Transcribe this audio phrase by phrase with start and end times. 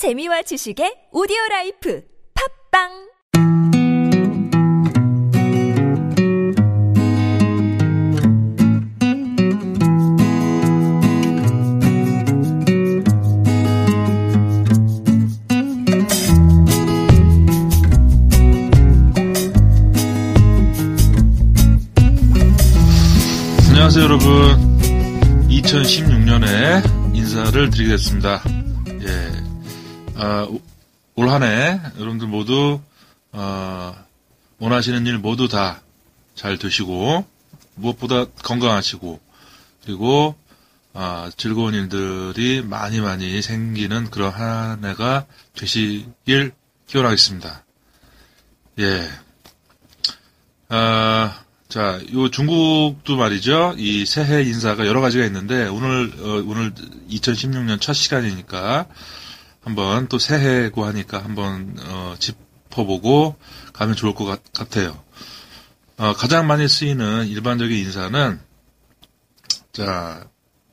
[0.00, 2.00] 재미와 지식의 오디오 라이프
[2.72, 2.88] 팝빵
[23.68, 24.26] 안녕하세요, 여러분.
[25.50, 28.59] 2016년에 인사를 드리겠습니다.
[30.20, 30.24] 예.
[30.24, 30.48] 아,
[31.14, 32.80] 올한 해, 여러분들 모두,
[33.32, 33.94] 어,
[34.58, 35.80] 원하시는 일 모두 다
[36.40, 37.26] 잘 되시고,
[37.74, 39.20] 무엇보다 건강하시고,
[39.84, 40.34] 그리고,
[40.94, 46.52] 아, 즐거운 일들이 많이 많이 생기는 그런 한 해가 되시길
[46.86, 47.62] 기원하겠습니다.
[48.78, 49.06] 예.
[50.70, 53.74] 아, 자, 요 중국도 말이죠.
[53.76, 56.72] 이 새해 인사가 여러 가지가 있는데 오늘 어, 오늘
[57.10, 58.86] 2016년 첫 시간이니까
[59.62, 63.36] 한번 또 새해고 하니까 한번 어, 짚어보고
[63.72, 65.02] 가면 좋을 것 같, 아요
[65.96, 68.40] 어, 가장 많이 쓰이는 일반적인 인사는
[69.72, 70.26] 자,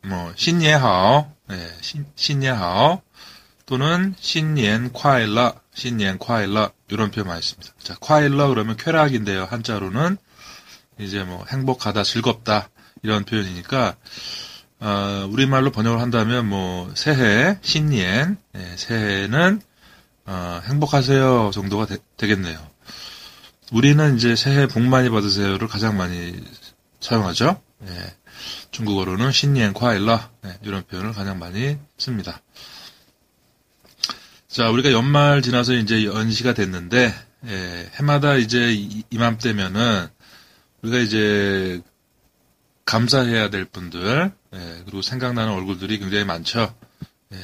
[0.05, 3.01] 뭐 신예하오, 네, 신 신예하오
[3.65, 7.73] 또는 신년 콰일러 이런 표현 많이 씁니다.
[7.83, 9.45] 자, 콰일러 그러면 쾌락인데요.
[9.45, 10.17] 한자로는
[10.99, 12.69] 이제 뭐 행복하다, 즐겁다
[13.03, 13.95] 이런 표현이니까
[14.79, 19.61] 어, 우리말로 번역을 한다면 뭐 새해, 신년, 예, 새해는
[20.25, 22.59] 어, 행복하세요 정도가 되, 겠네요
[23.71, 26.33] 우리는 이제 새해 복 많이 받으세요를 가장 많이
[26.99, 27.61] 사용하죠.
[27.87, 28.15] 예,
[28.71, 32.41] 중국어로는 신년 과일러 예, 이런 표현을 가장 많이 씁니다.
[34.47, 37.13] 자, 우리가 연말 지나서 이제 연시가 됐는데
[37.47, 38.73] 예, 해마다 이제
[39.09, 40.07] 이맘때면은
[40.81, 41.81] 우리가 이제
[42.87, 46.73] 감사해야 될 분들 예, 그리고 생각나는 얼굴들이 굉장히 많죠.
[47.33, 47.37] 예,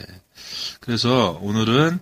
[0.80, 2.00] 그래서 오늘은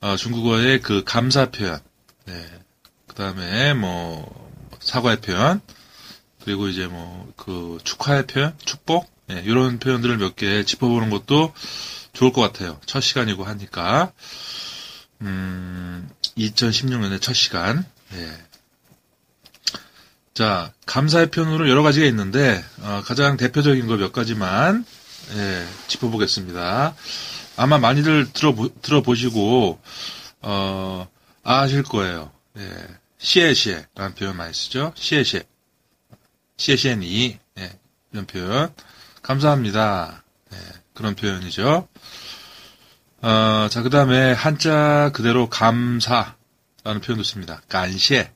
[0.00, 1.80] 어, 중국어의 그 감사 표현,
[2.28, 2.46] 예,
[3.08, 4.48] 그 다음에 뭐
[4.80, 5.60] 사과의 표현,
[6.44, 11.52] 그리고 이제 뭐 그 축하의 표현, 축복 예, 이런 표현들을 몇 개 짚어보는 것도
[12.12, 12.80] 좋을 것 같아요.
[12.86, 14.12] 첫 시간이고 하니까
[15.22, 17.84] 음, 2016년의 첫 시간.
[18.14, 18.30] 예.
[20.34, 24.84] 자, 감사의 표현으로 여러 가지가 있는데 어, 가장 대표적인 거 몇 가지만
[25.36, 26.94] 예, 짚어보겠습니다.
[27.56, 29.80] 아마 많이들 들어보, 들어보시고
[30.42, 31.08] 어,
[31.44, 32.32] 아실 거예요.
[32.58, 32.68] 예,
[33.18, 34.92] 시에시에라는 표현 많이 쓰죠.
[34.96, 35.44] 시에시에,
[36.56, 37.78] 시에시에니 예,
[38.12, 38.74] 이런 표현
[39.22, 40.24] 감사합니다.
[40.52, 40.56] 예,
[40.94, 41.86] 그런 표현이죠.
[43.22, 46.34] 어, 자, 그 다음에 한자 그대로 감사라는
[47.04, 47.62] 표현도 씁니다.
[47.68, 48.32] 간시에,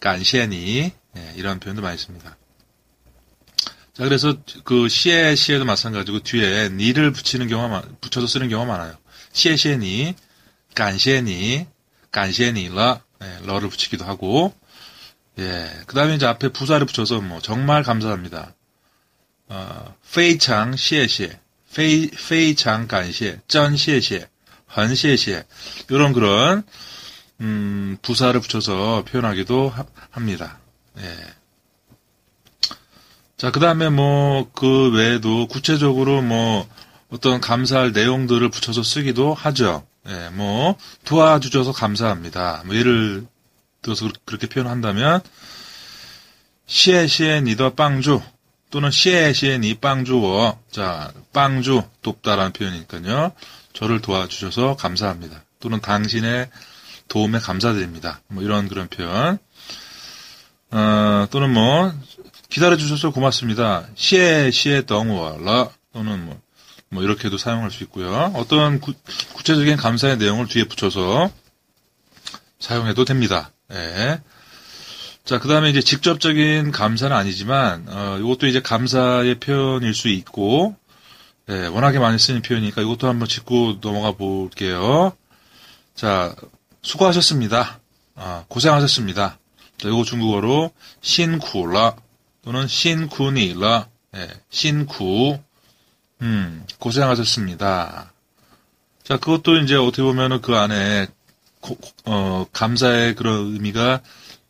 [0.00, 2.36] 간시에니 예, 이런 표현도 많이 씁니다.
[3.94, 8.94] 자, 그래서 그 시에 시에도 마찬가지고 뒤에 니를 붙이는 경우가 붙여서 쓰는 경우가 많아요.
[9.32, 10.14] 시에 시에 니,
[10.74, 11.66] 간시에 니,
[12.12, 14.54] 간시에 니, 러, 예, 러를 붙이기도 하고,
[15.38, 18.54] 예, 그 다음에 이제 앞에 부사를 붙여서 뭐, 정말 감사합니다.
[19.48, 21.40] 어, 페이창, 시에 시에,
[21.74, 24.28] 페이, 페이창, 간시에, 쩐 시에 시에,
[24.76, 25.44] 헌 시에 시에,
[25.88, 26.64] 이런 그런,
[27.40, 30.58] 음, 부사를 붙여서 표현하기도 하, 합니다.
[30.98, 31.16] 예.
[33.36, 36.66] 자, 그 다음에 뭐, 그 외에도 구체적으로 뭐,
[37.10, 39.86] 어떤 감사할 내용들을 붙여서 쓰기도 하죠.
[40.08, 42.62] 예, 뭐, 도와주셔서 감사합니다.
[42.64, 43.26] 뭐, 예를
[43.82, 45.20] 들어서 그렇게 표현한다면,
[46.66, 48.22] 시에 시에 니더 빵주,
[48.70, 50.58] 또는 시에 시에 니 빵주워.
[50.70, 53.32] 자, 빵주, 돕다라는 표현이니까요.
[53.72, 55.44] 저를 도와주셔서 감사합니다.
[55.60, 56.50] 또는 당신의
[57.08, 58.20] 도움에 감사드립니다.
[58.28, 59.38] 뭐, 이런 그런 표현.
[60.70, 61.92] 어, 또는 뭐
[62.48, 63.86] 기다려 주셔서 고맙습니다.
[63.94, 66.40] 시에 시에 덩워러 또는 뭐,
[66.90, 68.32] 뭐 이렇게도 사용할 수 있고요.
[68.34, 68.94] 어떤 구,
[69.42, 71.30] 체적인 감사의 내용을 뒤에 붙여서
[72.58, 73.52] 사용해도 됩니다.
[73.72, 74.20] 예.
[75.24, 80.76] 자, 그 다음에 이제 직접적인 감사는 아니지만, 어, 이것도 이제 감사의 표현일 수 있고,
[81.48, 85.12] 예, 워낙에 많이 쓰는 표현이니까 이것도 한번 짚고 넘어가 볼게요.
[85.94, 86.34] 자,
[86.82, 87.80] 수고하셨습니다.
[88.14, 89.38] 아, 고생하셨습니다.
[89.78, 90.70] 자, 이거 중국어로
[91.00, 91.96] 신쿠라
[92.42, 95.38] 또는 신쿠니라, 예, 신쿠,
[96.22, 98.12] 음, 고생하셨습니다.
[99.04, 101.06] 자, 그것도 이제 어떻게 보면은 그 안에
[101.60, 104.00] 고, 어, 감사의 그런 의미가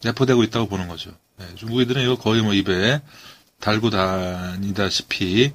[0.05, 1.11] 내포되고 있다고 보는 거죠.
[1.41, 3.01] 예, 중국인들은 이거 거의 뭐 입에
[3.61, 5.53] 달고 다니다시피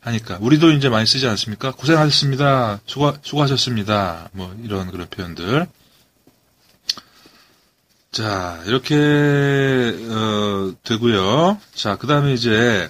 [0.00, 1.72] 하니까 우리도 이제 많이 쓰지 않습니까?
[1.72, 2.80] 고생하셨습니다.
[2.86, 4.28] 수고 수고하셨습니다.
[4.32, 5.66] 뭐 이런 그런 표현들.
[8.14, 12.88] 자, 이렇게, 어, 되고요 자, 그 다음에 이제,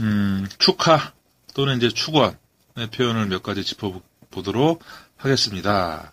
[0.00, 1.12] 음, 축하
[1.54, 4.82] 또는 이제 축원의 표현을 몇 가지 짚어보도록
[5.16, 6.12] 하겠습니다.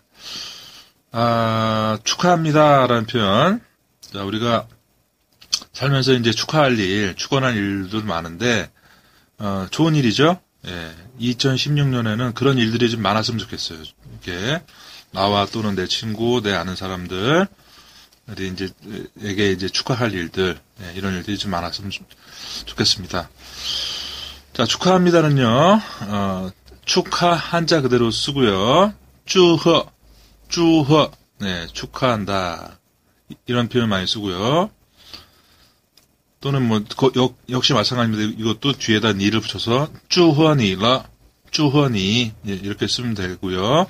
[1.10, 3.60] 아, 축하합니다 라는 표현.
[4.00, 4.68] 자, 우리가
[5.72, 8.70] 살면서 이제 축하할 일, 축원할 일도 많은데,
[9.38, 10.40] 어, 좋은 일이죠?
[10.68, 10.94] 예.
[11.18, 13.80] 2016년에는 그런 일들이 좀 많았으면 좋겠어요.
[14.12, 14.62] 이렇게,
[15.10, 17.48] 나와 또는 내 친구, 내 아는 사람들,
[18.30, 18.68] 이제,
[19.22, 21.90] 에게 이제 축하할 일들, 예, 이런 일들이 좀 많았으면
[22.66, 23.28] 좋겠습니다.
[24.52, 26.50] 자, 축하합니다는요, 어,
[26.84, 28.94] 축하 한자 그대로 쓰고요.
[29.26, 29.90] 쭈허,
[30.48, 32.78] 쭈허, 네, 축하한다.
[33.46, 34.70] 이런 표현 많이 쓰고요.
[36.40, 36.82] 또는 뭐
[37.16, 38.40] 역, 역시 마찬가지입니다.
[38.40, 41.08] 이것도 뒤에다 니를 붙여서 쭈허니라,
[41.50, 43.88] 쭈허니 예, 이렇게 쓰면 되고요.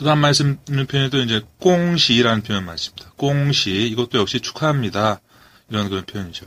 [0.00, 3.12] 그 다음 말씀드리는 표현도 이제 꽁시라는 표현 많습니다.
[3.18, 5.20] 꽁시 이것도 역시 축하합니다.
[5.68, 6.46] 이런 그런 표현이죠.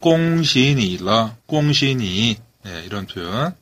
[0.00, 3.54] 꽁시니라, 꽁시니 예, 이런 표현.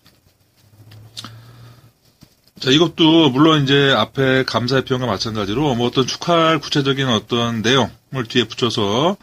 [2.60, 8.44] 자, 이것도 물론 이제 앞에 감사의 표현과 마찬가지로 뭐 어떤 축하할 구체적인 어떤 내용을 뒤에
[8.44, 9.16] 붙여서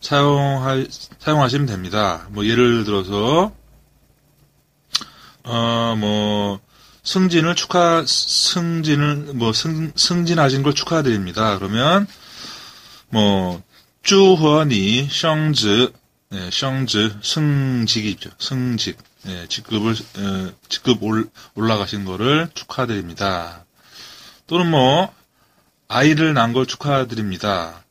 [0.00, 0.84] 사용하,
[1.20, 2.26] 사용하시면 됩니다.
[2.30, 3.52] 뭐 예를 들어서
[5.44, 6.58] 어, 뭐
[7.02, 11.58] 승진을 축하 승진을 뭐 승, 승진하신 걸 축하드립니다.
[11.58, 12.06] 그러면
[13.08, 13.62] 뭐
[14.02, 15.92] 祝贺你升职
[16.30, 18.30] 네, 升职 승직이죠.
[18.38, 18.98] 승직.
[19.26, 23.64] 예, 직급을 예, 직급 올, 올라가신 거를 축하드립니다.
[24.46, 25.12] 또는 뭐
[25.88, 27.84] 아이를 낳은 걸 축하드립니다.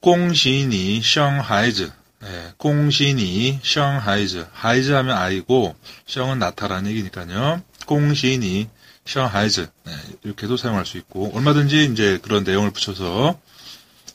[0.00, 1.92] 恭喜你生孩子
[2.22, 5.74] 예, 恭喜你生孩子 孩子 하면 아이고
[6.06, 7.62] 生은 낳다라는 얘기니까요.
[7.90, 8.68] 恭喜你
[9.04, 9.92] 生孩子 예,
[10.22, 13.36] 이렇게도 사용할 수 있고 얼마든지 이제 그런 내용을 붙여서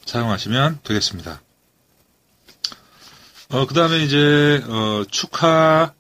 [0.06, 1.42] 사용하시면 되겠습니다.
[3.50, 5.94] 어, 그 다음에 이제, 어, 축하,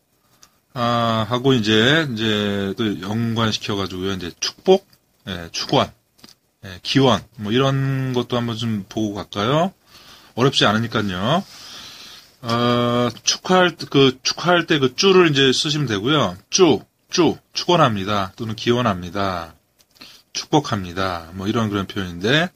[0.73, 4.13] 아, 하고 이제, 이제 또 연관시켜가지고요.
[4.13, 4.87] 이제 축복,
[5.27, 5.91] 예, 축원,
[6.63, 9.73] 예, 기원, 뭐 이런 것도 한번 좀 보고 갈까요?
[10.35, 11.43] 어렵지 않으니까요.
[12.41, 16.37] 어, 축하할, 그, 축하할 때 그 쭈를 이제 쓰시면 되고요.
[16.49, 16.81] 쭈,
[17.15, 18.33] 쭈, 축원합니다.
[18.35, 19.55] 또는 기원합니다.
[20.33, 21.29] 축복합니다.
[21.35, 22.49] 뭐 이런 그런 표현인데,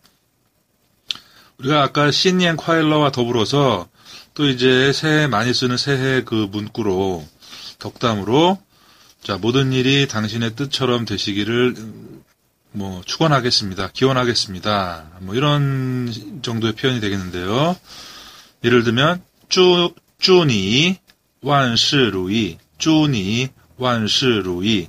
[1.60, 3.88] 우리가 아까 신니앤 콰일러와 더불어서
[4.34, 7.26] 또 이제 새해 많이 쓰는 새해 그 문구로
[7.80, 8.60] 덕담으로
[9.24, 11.76] 자 모든 일이 당신의 뜻처럼 되시기를
[12.74, 13.92] 뭐 축원하겠습니다.
[13.94, 15.20] 기원하겠습니다.
[15.22, 17.78] 뭐 이런 정도의 표현이 되겠는데요.
[18.66, 20.98] 예를 들면 쭈 쭈니
[21.44, 24.88] 완시루이 쭈니 완시루이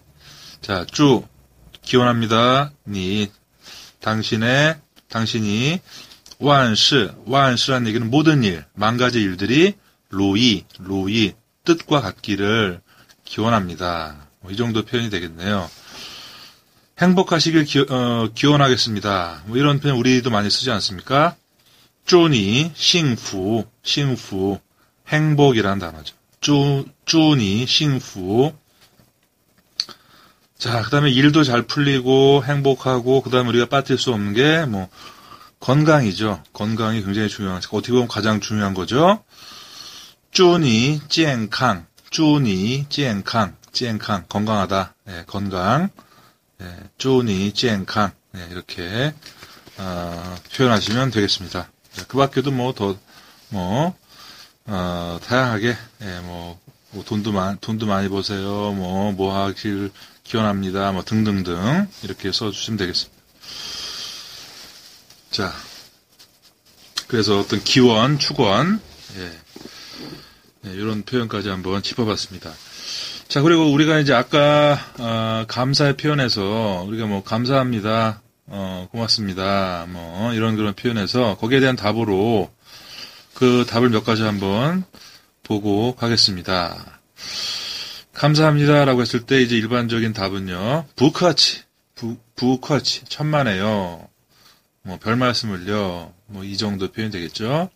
[0.61, 1.27] 자쭈
[1.83, 2.73] 기원합니다.
[2.87, 3.31] 니
[4.01, 4.77] 당신의
[5.09, 5.81] 당신이
[6.39, 9.75] 완시, 완시란 얘기는 모든 일, 만 가지 일들이
[10.11, 11.33] 로이, 로이,
[11.65, 12.81] 뜻과 같기를
[13.25, 14.29] 기원합니다.
[14.41, 15.71] 뭐 이 정도 표현이 되겠네요.
[16.99, 19.45] 행복하시길 기, 어, 기원하겠습니다.
[19.47, 21.37] 뭐 이런 표현 우리도 많이 쓰지 않습니까?
[22.07, 24.59] 쪼니, 싱후, 싱후,
[25.09, 26.15] 행복이라는 단어죠.
[26.41, 28.53] 쪼, 쪼니, 싱후.
[30.61, 34.91] 자, 그 다음에 일도 잘 풀리고 행복하고, 그 다음에 우리가 빠뜨릴 수 없는 게 뭐,
[35.59, 36.43] 건강이죠.
[36.53, 39.25] 건강이 굉장히 중요한, 어떻게 보면 가장 중요한 거죠.
[40.33, 44.95] 쭈니, 찌엔캉, 쭈니, 찌엔캉, 찌엔캉, 건강하다.
[45.09, 45.89] 예, 건강.
[46.61, 48.13] 예, 쭈니, 찌엔캉.
[48.37, 49.15] 예, 이렇게,
[49.79, 51.71] 어, 표현하시면 되겠습니다.
[51.99, 52.99] 예, 그 밖에도 뭐 더,
[53.49, 53.97] 뭐,
[54.67, 58.73] 어, 다양하게, 예, 뭐, 뭐, 돈도 많, 돈도 많이 보세요.
[58.73, 59.91] 뭐, 뭐 하실,
[60.31, 63.21] 기원합니다, 뭐, 등등등, 이렇게 써주시면 되겠습니다.
[65.33, 65.53] 자,
[67.09, 68.81] 그래서 어떤 기원, 축원,
[69.19, 69.33] 예,
[70.67, 72.53] 예, 이런 표현까지 한번 짚어봤습니다.
[73.27, 80.55] 자, 그리고 우리가 이제 아까 어, 감사의 표현에서 우리가 뭐 감사합니다, 어, 고맙습니다, 뭐 이런
[80.55, 82.53] 그런 표현에서 거기에 대한 답으로
[83.35, 84.85] 그 답을 몇 가지 한번
[85.43, 87.01] 보고 가겠습니다.
[88.21, 91.63] 감사합니다라고 했을 때 이제 일반적인 답은요, 부카치,
[91.95, 94.07] 부, 부카치, 천만에요.
[94.83, 97.71] 뭐, 별 말씀을요, 뭐, 이 정도 표현 되겠죠?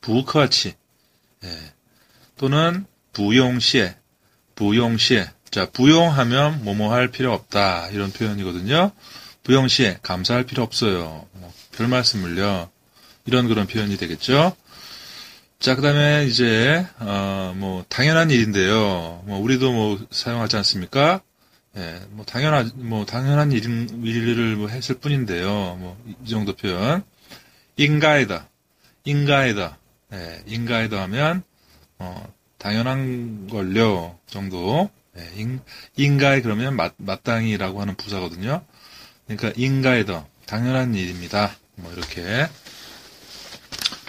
[0.00, 0.72] 부커치,
[1.44, 1.72] 예.
[2.38, 3.96] 또는 부용시에,
[4.54, 5.28] 부용시에.
[5.50, 7.88] 자, 부용하면 뭐뭐 할 필요 없다.
[7.88, 8.90] 이런 표현이거든요.
[9.42, 11.28] 부용시에, 감사할 필요 없어요.
[11.32, 12.70] 뭐, 별 말씀을요.
[13.26, 14.56] 이런 그런 표현이 되겠죠?
[15.66, 19.24] 자, 그 다음에 이제, 어, 뭐, 당연한 일인데요.
[19.26, 21.22] 뭐, 우리도 뭐, 사용하지 않습니까?
[21.76, 25.50] 예, 뭐 당연한 뭐 당연한 일, 일을 뭐 했을 뿐인데요.
[25.80, 27.02] 뭐 이 정도 표현.
[27.76, 28.48] 인가이다,
[29.04, 29.78] 인가이다,
[30.12, 31.42] 예, 인가이다 하면
[31.98, 35.60] 어, 당연한 걸요 정도 예, 인,
[35.96, 38.64] 인가에 그러면 마, 마땅히라고 하는 부사거든요.
[39.26, 41.56] 그러니까 인가에더 당연한 일입니다.
[41.74, 42.46] 뭐 이렇게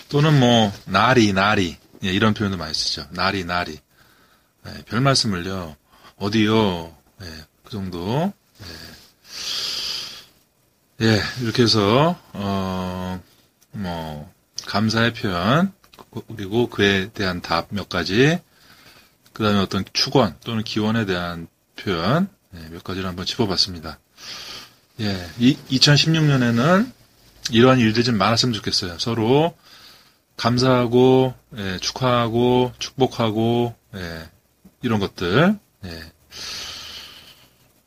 [0.09, 3.07] 또는 뭐 나리 나리 예, 이런 표현도 많이 쓰죠.
[3.11, 3.79] 나리 나리
[4.67, 5.75] 예, 별 말씀을요
[6.17, 7.25] 어디요 예,
[7.63, 8.33] 그 정도
[11.01, 13.19] 예, 예 이렇게 해서 어
[13.77, 14.31] 뭐
[14.65, 15.71] 감사의 표현
[16.35, 18.39] 그리고 그에 대한 답 몇 가지
[19.33, 23.99] 그 다음에 어떤 축원 또는 기원에 대한 표현 예, 몇 가지를 한번 짚어봤습니다.
[25.01, 26.91] 예, 이, 2016년에는
[27.51, 28.97] 이러한 일들이 좀 많았으면 좋겠어요.
[28.99, 29.55] 서로
[30.37, 34.29] 감사하고 예, 축하하고 축복하고 예,
[34.81, 35.57] 이런 것들.
[35.85, 36.11] 예.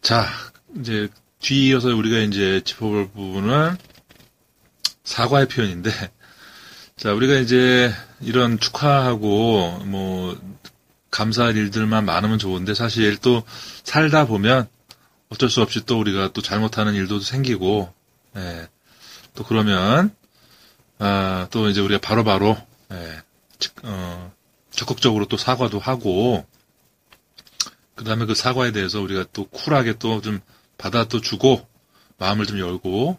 [0.02, 0.26] 자,
[0.78, 3.76] 이제 뒤이어서 우리가 이제 짚어볼 부분은
[5.04, 5.90] 사과의 표현인데,
[6.96, 10.38] 자, 우리가 이제 이런 축하하고 뭐
[11.10, 13.42] 감사할 일들만 많으면 좋은데 사실 또
[13.84, 14.68] 살다 보면
[15.28, 17.92] 어쩔 수 없이 또 우리가 또 잘못하는 일도 생기고,
[18.36, 18.68] 예,
[19.34, 20.14] 또 그러면,
[21.02, 22.56] 아, 또 이제 우리가 바로 바로,
[22.92, 23.22] 예,
[23.84, 24.32] 어,
[24.70, 26.46] 적극적으로 또 사과도 하고,
[27.94, 30.40] 그 다음에 그 사과에 대해서 우리가 또 쿨하게 또 좀
[30.76, 31.66] 받아 또 주고,
[32.18, 33.18] 마음을 좀 열고,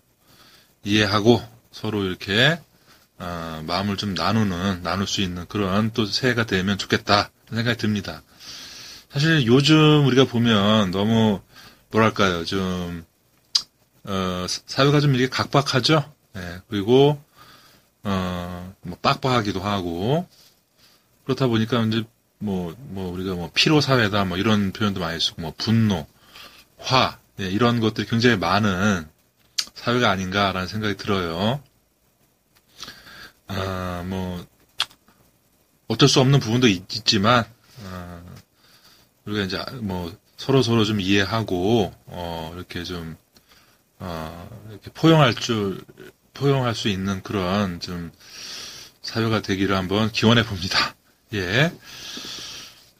[0.83, 2.59] 이해하고, 서로 이렇게,
[3.17, 7.31] 어, 마음을 좀 나누는, 나눌 수 있는 그런 또 새해가 되면 좋겠다.
[7.49, 8.21] 생각이 듭니다.
[9.11, 11.41] 사실 요즘 우리가 보면 너무
[11.89, 13.05] 뭐랄까요, 좀,
[14.03, 16.13] 어, 사회가 좀 이렇게 각박하죠?
[16.37, 17.19] 예, 그리고,
[18.03, 20.27] 어, 뭐, 빡빡하기도 하고,
[21.25, 22.03] 그렇다 보니까 이제,
[22.39, 26.07] 뭐, 뭐, 우리가 뭐, 피로 사회다, 뭐, 이런 표현도 많이 쓰고, 뭐, 분노,
[26.77, 29.07] 화, 예, 이런 것들이 굉장히 많은
[29.75, 31.61] 사회가 아닌가라는 생각이 들어요.
[33.47, 34.45] 아, 뭐,
[35.87, 37.43] 어쩔 수 없는 부분도 있, 지만
[37.83, 38.35] 어,
[39.25, 43.15] 우리가 이제, 뭐, 서로 서로 좀 이해하고 어, 이렇게 좀
[43.99, 45.85] 어, 이렇게 포용할 줄
[46.33, 48.11] 포용할 수 있는 그런 좀
[49.01, 50.95] 사회가 되기를 한번 기원해 봅니다.
[51.33, 51.71] 예.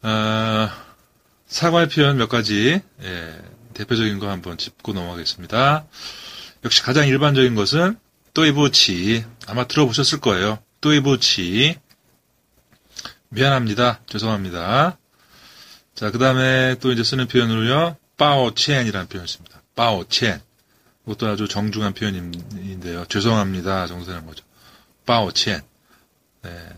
[0.04, 0.70] 어,
[1.48, 3.42] 사과의 표현 몇 가지 예,
[3.74, 5.86] 대표적인 거 한번 짚고 넘어가겠습니다.
[6.64, 7.98] 역시 가장 일반적인 것은
[8.34, 10.60] 또이부치 아마 들어보셨을 거예요.
[10.80, 11.78] 또이부치
[13.30, 14.02] 미안합니다.
[14.08, 14.98] 죄송합니다.
[15.96, 19.62] 자, 그 다음에 또 이제 쓰는 표현으로요, 빠오첸이라는 표현을 씁니다.
[19.76, 20.40] 빠오첸.
[21.12, 23.06] 이것도 아주 정중한 표현인데요.
[23.06, 23.88] 죄송합니다.
[23.88, 24.44] 되는 거죠.
[25.06, 25.62] 빠오첸.
[26.44, 26.70] 네.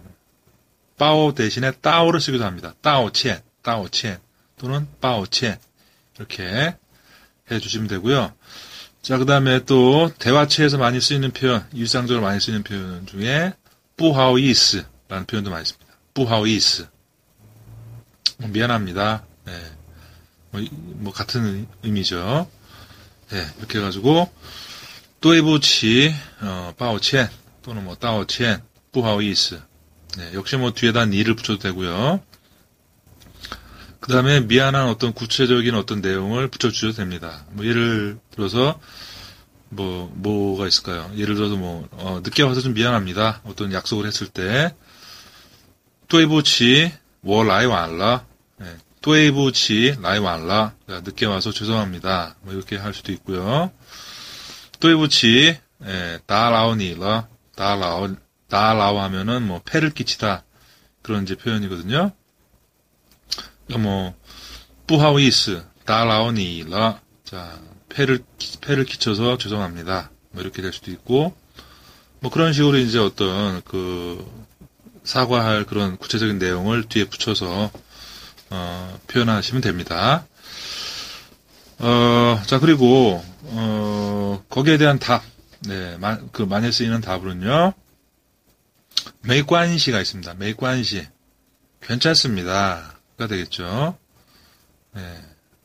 [0.98, 2.74] 빠오 대신에 따오를 쓰기도 합니다.
[2.82, 4.18] 따오첸, 따오첸.
[4.58, 5.58] 또는 빠오첸.
[6.18, 6.76] 이렇게
[7.52, 8.34] 해주시면 되고요.
[9.02, 13.54] 자, 그 다음에 또 대화체에서 많이 쓰이는 표현, 일상적으로 많이 쓰이는 표현 중에
[13.98, 15.94] 뿌하오이스라는 표현도 많이 씁니다.
[16.14, 16.88] 뿌하오이스.
[18.38, 19.26] 뭐 미안합니다.
[19.46, 19.62] 네.
[20.52, 22.48] 뭐, 뭐, 같은 의미죠.
[23.30, 24.32] 네, 이렇게 해가지고,
[25.22, 27.30] 또이부치, 어, 빠오첸,
[27.62, 28.62] 또는 뭐, 따오첸,
[28.92, 29.62] 뿌하오이스.
[30.18, 32.22] 네, 역시 뭐, 뒤에다 니를 붙여도 되고요.
[34.00, 37.46] 그 다음에 미안한 어떤 구체적인 어떤 내용을 붙여주셔도 됩니다.
[37.52, 38.80] 뭐, 예를 들어서,
[39.70, 41.10] 뭐, 뭐가 있을까요?
[41.16, 43.42] 예를 들어서 뭐, 어, 늦게 와서 좀 미안합니다.
[43.46, 44.76] 어떤 약속을 했을 때,
[46.10, 46.92] 또이부치,
[47.26, 47.42] 我
[49.04, 52.38] 또에이보치 라이브 안라 늦게 와서 죄송합니다.
[52.42, 53.72] 뭐 이렇게 할 수도 있고요.
[54.80, 58.16] 또에이보치 예, 다라오니라 다라오
[58.48, 60.46] 다라오 하면은 뭐 패를 끼치다
[61.02, 62.14] 그런 이제 표현이거든요.
[63.68, 64.16] 그러니까 뭐
[64.88, 68.24] 뿌하오이스 다라오니라 자 패를
[68.62, 70.12] 패를 끼쳐서 죄송합니다.
[70.32, 71.36] 뭐 이렇게 될 수도 있고
[72.22, 74.26] 뭐 그런 식으로 이제 어떤 그
[75.04, 77.70] 사과할 그런 구체적인 내용을 뒤에 붙여서
[78.56, 80.28] 어, 표현하시면 됩니다.
[81.80, 85.24] 어, 자 그리고 어, 거기에 대한 답,
[85.62, 87.74] 네, 마, 그 많이 쓰이는 답으로는요,
[89.22, 90.36] 没关系가 있습니다.
[90.36, 91.08] 没关系
[91.82, 93.98] 괜찮습니다.가 되겠죠.
[94.94, 95.02] 네,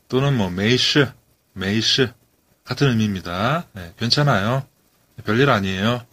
[0.07, 1.05] 또는 뭐 没事,
[1.53, 2.07] 没事
[2.63, 3.67] 같은 의미입니다.
[3.73, 4.65] 네, 괜찮아요.
[5.25, 6.03] 별일 아니에요.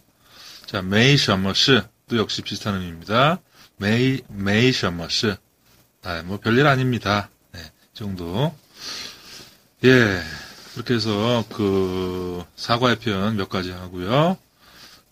[0.67, 3.39] 자, 没什么事 또 역시 비슷한 의미입니다.
[3.77, 5.35] 没, 没什么事.
[6.07, 7.29] 아, 뭐 별일 아닙니다.
[7.51, 8.55] 네, 이 정도.
[9.83, 10.21] 예,
[10.73, 14.37] 그렇게 해서 그 사과의 표현 몇 가지 하고요.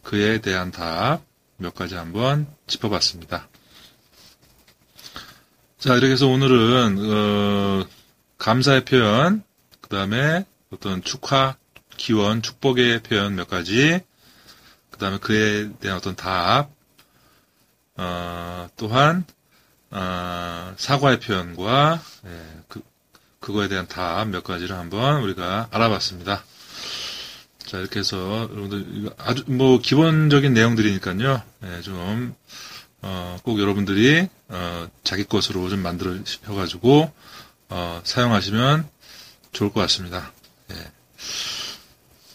[0.03, 1.21] 그에 대한 답
[1.57, 3.49] 몇 가지 한번 짚어봤습니다.
[5.77, 7.87] 자, 이렇게 해서 오늘은 어,
[8.37, 9.43] 감사의 표현,
[9.81, 11.57] 그 다음에 어떤 축하,
[11.97, 13.99] 기원, 축복의 표현 몇 가지,
[14.91, 16.69] 그 다음에 그에 대한 어떤 답,
[17.97, 19.25] 어, 또한
[19.91, 22.81] 어, 사과의 표현과 예, 그,
[23.39, 26.43] 그거에 대한 답 몇 가지를 한번 우리가 알아봤습니다.
[27.65, 31.41] 자, 이렇게 해서 여러분들 아주 뭐 기본적인 내용들이니까요.
[31.63, 32.35] 예, 좀,
[33.01, 37.11] 어, 꼭 여러분들이, 어, 자기 것으로 좀 만들어셔가지고,
[37.69, 38.87] 어, 사용하시면
[39.51, 40.31] 좋을 것 같습니다.
[40.71, 40.75] 예.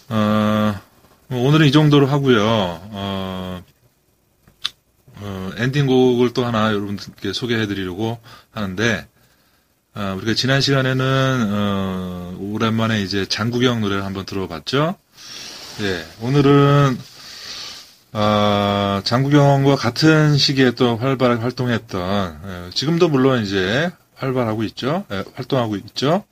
[0.09, 0.80] 어,
[1.28, 3.62] 뭐 오늘은 이 정도로 하고요.
[5.21, 8.19] 어, 어, 엔딩곡을 또 하나 여러분들께 소개해 드리려고
[8.53, 9.07] 하는데,
[9.95, 14.97] 어, 우리가 지난 시간에는, 어, 오랜만에 이제 장국영 노래를 한번 들어봤죠?
[15.81, 16.99] 예, 오늘은,
[18.12, 25.05] 어, 장국영과 같은 시기에 또 활발하게 활동했던, 예, 지금도 물론 이제 활발하고 있죠?
[25.12, 26.25] 예, 활동하고 있죠?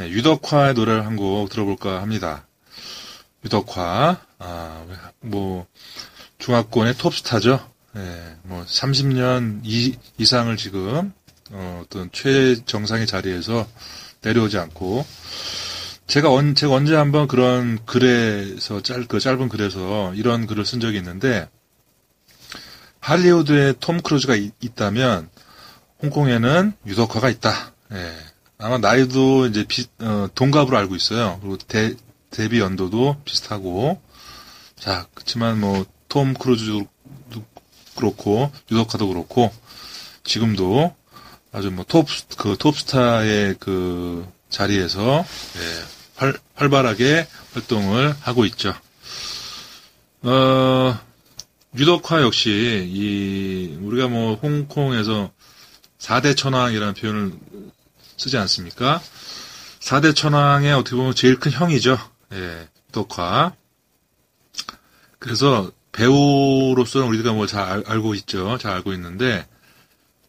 [0.00, 2.46] 예, 유덕화의 노래를 한 곡 들어볼까 합니다.
[3.44, 4.84] 유덕화, 아,
[5.20, 5.66] 뭐,
[6.38, 7.60] 중화권의 톱스타죠?
[7.98, 11.12] 예, 뭐 30년 이, 이상을 지금
[11.50, 13.66] 어, 어떤 최정상의 자리에서
[14.22, 15.04] 내려오지 않고
[16.06, 20.98] 제가 언 제가 언제 한번 그런 글에서 짧, 그 짧은 글에서 이런 글을 쓴 적이
[20.98, 21.48] 있는데
[23.00, 25.28] 할리우드에 톰 크루즈가 있, 다면
[26.02, 27.72] 홍콩에는 유덕화가 있다.
[27.92, 28.12] 예.
[28.58, 31.38] 아마 나이도 이제 비, 어, 동갑으로 알고 있어요.
[31.40, 31.94] 그리고 대,
[32.30, 34.00] 데뷔 연도도 비슷하고
[34.78, 36.86] 자 그렇지만 뭐 톰 크루즈도
[37.98, 39.52] 그렇고 유덕화도 그렇고
[40.24, 40.94] 지금도
[41.52, 45.24] 아주 뭐 톱 그 톱스타의 그 자리에서
[45.56, 45.84] 예,
[46.16, 48.74] 활, 활발하게 활동을 하고 있죠.
[50.22, 50.98] 어,
[51.76, 55.30] 유덕화 역시 이 우리가 뭐 홍콩에서
[55.98, 57.32] 4대 천왕이라는 표현을
[58.16, 59.00] 쓰지 않습니까?
[59.80, 61.98] 4대 천왕의 어떻게 보면 제일 큰 형이죠.
[62.32, 63.52] 예, 유덕화.
[65.18, 68.58] 그래서 배우로서는 우리가 뭐 잘 알고 있죠.
[68.58, 69.46] 잘 알고 있는데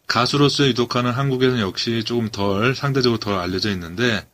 [0.06, 4.26] 가수로서의 유독화는 한국에서는 역시 조금 덜 상대적으로 덜 알려져 있는데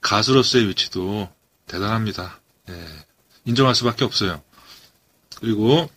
[0.00, 1.28] 가수로서의 위치도
[1.66, 2.40] 대단합니다.
[2.70, 2.86] 예,
[3.44, 4.42] 인정할 수밖에 없어요.
[5.40, 5.90] 그리고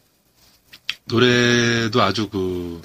[1.05, 2.81] 노래도 아주 그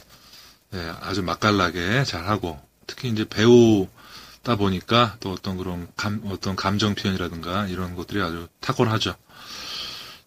[0.74, 7.66] 예, 아주 맛깔나게 잘하고 특히 이제 배우다 보니까 또 어떤 그런 감, 어떤 감정 표현이라든가
[7.68, 9.14] 이런 것들이 아주 탁월하죠.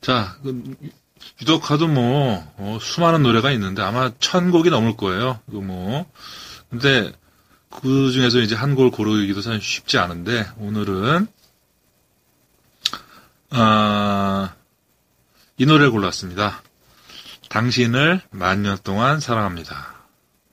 [0.02, 0.76] 자, 그
[1.42, 5.40] 유독화도 뭐 어, 수많은 노래가 있는데 아마 천 곡이 넘을 거예요.
[5.50, 6.06] 그 뭐.
[6.70, 7.12] 근데
[7.70, 11.28] 그 중에서 이제 한 곡을 고르기도 사실 쉽지 않은데 오늘은
[13.52, 14.54] 아,
[15.58, 16.62] 이 노래를 골랐습니다.
[17.50, 19.94] 당신을 만 년 동안 사랑합니다.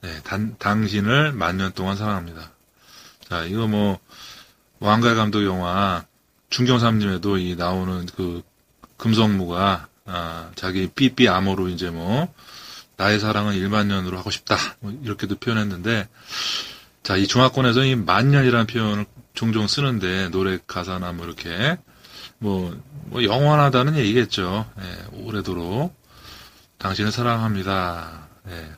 [0.01, 2.51] 네, 단, 당신을 만 년 동안 사랑합니다.
[3.27, 3.99] 자, 이거 뭐,
[4.79, 6.05] 왕가 감독 영화,
[6.49, 8.43] 중경삼님에도 이 나오는 그
[8.97, 12.33] 금성무가 아, 자기 삐삐 암호로 이제 뭐
[12.97, 16.07] 나의 사랑은 1만 년으로 하고 싶다 뭐 이렇게도 표현했는데
[17.03, 21.77] 자 이 중화권에서 이 만년이라는 표현을 종종 쓰는데 노래 가사나 뭐 이렇게
[22.37, 24.65] 뭐, 뭐 영원하다는 얘기겠죠.
[24.79, 25.95] 예, 오래도록
[26.77, 28.27] 당신을 사랑합니다.
[28.49, 28.71] 예.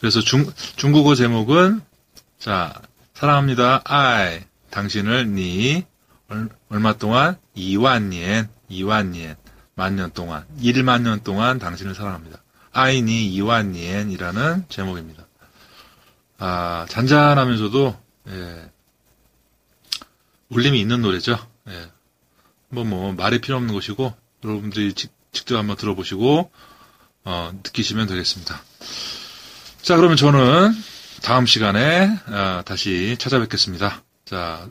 [0.00, 1.80] 그래서 중 중국어 제목은
[2.38, 2.74] 자
[3.14, 3.82] 사랑합니다.
[3.84, 5.84] I 당신을 니
[6.68, 9.36] 얼마 동안 2만 년 2만 년
[9.74, 12.42] 만 년 동안, 1만 년 동안 당신을 사랑합니다.
[12.72, 15.26] 아이니 이완니엔이라는 제목입니다.
[16.38, 17.96] 아, 잔잔하면서도,
[18.28, 18.70] 예,
[20.48, 21.38] 울림이 있는 노래죠.
[21.68, 21.88] 예.
[22.68, 26.50] 뭐, 뭐, 말이 필요 없는 것이고, 여러분들이 직, 직접 한번 들어보시고,
[27.24, 28.60] 어, 느끼시면 되겠습니다.
[29.82, 30.72] 자, 그러면 저는
[31.22, 34.02] 다음 시간에, 어, 다시 찾아뵙겠습니다.
[34.24, 34.68] 자,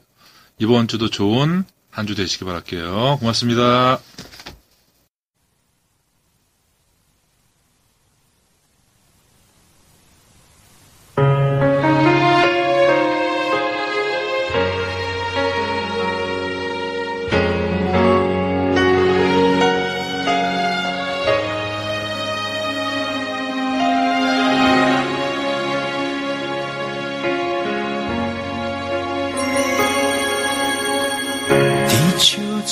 [0.60, 3.18] 이번 주도 좋은 한 주 되시기 바랄게요.
[3.20, 4.00] 고맙습니다.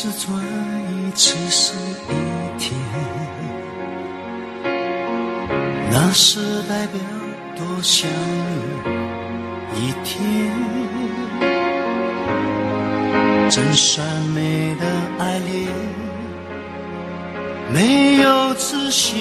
[0.04, 0.34] 是转
[0.90, 1.74] 一次是
[2.10, 2.12] 一
[2.58, 2.74] 天，
[5.92, 7.00] 那是代表
[7.56, 8.10] 多想
[9.76, 10.20] 你一天，
[13.48, 14.88] 真善美的
[15.20, 15.68] 爱恋，
[17.72, 19.20] 没有极限，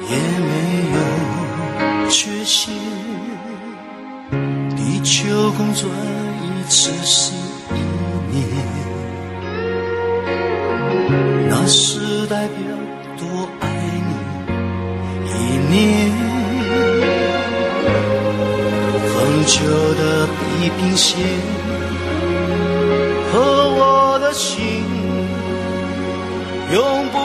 [0.00, 0.52] 也没
[0.94, 2.72] 有缺陷，
[4.76, 7.43] 地球公转一次是。
[11.66, 12.58] 那是代表
[13.16, 13.66] 多爱
[15.24, 16.12] 你一年
[19.08, 19.54] 恒久
[19.94, 21.16] 的地平线
[23.32, 23.40] 和
[23.78, 24.84] 我的心
[26.70, 27.23] 永不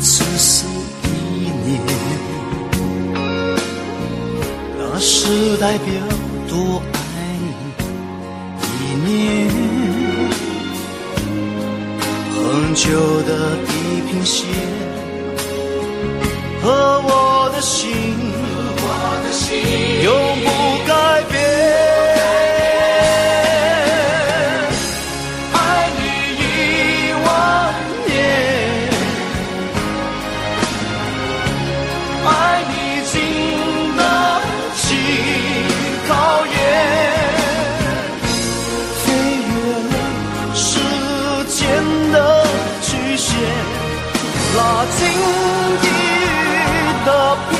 [0.00, 0.66] 只是
[1.04, 1.08] 一
[1.64, 1.80] 年，
[4.78, 5.88] 那是代表
[6.48, 6.96] 多爱
[7.40, 9.10] 你一年。
[12.32, 12.34] 恒
[12.74, 12.84] 久
[13.22, 13.30] 的
[13.66, 13.68] 地
[14.08, 14.46] 平线。
[16.62, 16.64] 和
[17.04, 17.82] 我的心，
[20.02, 20.10] 永
[20.44, 20.85] 不。
[44.56, 45.06] 那情
[45.82, 45.86] 意
[47.04, 47.55] 的